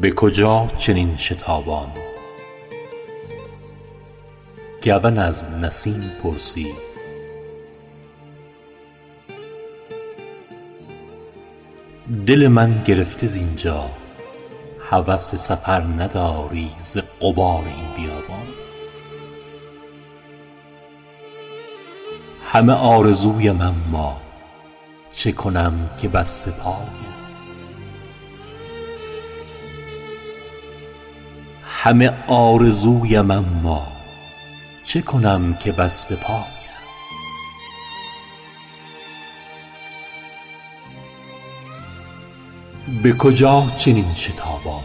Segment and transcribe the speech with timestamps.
[0.00, 1.88] به کجا چنین شتابان؟
[4.84, 6.76] گون از نسیم پرسید
[12.26, 13.90] دل من گرفته زینجا
[14.90, 18.46] هوس سفر نداری ز غبار این بیابان.
[22.52, 24.20] همه آرزویم اما
[25.12, 27.23] چه کنم که بسته پایم
[31.84, 33.86] همه آرزویم اما
[34.84, 36.44] چه کنم که بسته پایم؟
[43.02, 44.84] به کجا چنین شتابان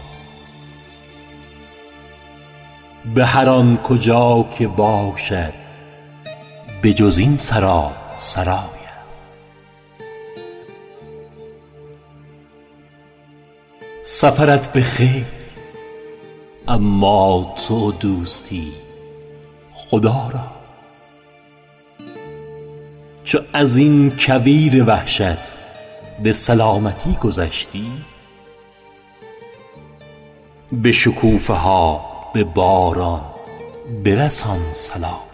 [3.14, 5.54] به هر آن کجا که باشد
[6.82, 8.60] به جز این سرا سرایم.
[14.02, 15.39] سفرت به خیر.
[16.70, 18.72] اما تو دوستی
[19.74, 20.46] خدا را.
[23.24, 25.56] چو از این کویر وحشت
[26.22, 27.92] به سلامتی گذشتی
[30.72, 32.04] به شکوفه ها
[32.34, 33.20] به باران
[34.04, 35.29] برسان سلام.